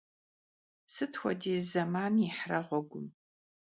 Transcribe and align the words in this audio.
Sıt 0.93 1.13
xuediz 1.19 1.63
zeman 1.71 2.15
yihra 2.21 2.59
ğuegum? 2.67 3.07